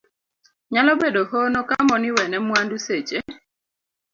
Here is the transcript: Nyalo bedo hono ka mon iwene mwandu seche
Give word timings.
Nyalo 0.73 0.91
bedo 1.01 1.21
hono 1.31 1.59
ka 1.69 1.77
mon 1.87 2.03
iwene 2.09 2.37
mwandu 2.47 2.75
seche 2.85 3.17